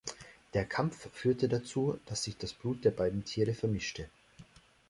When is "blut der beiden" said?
2.53-3.23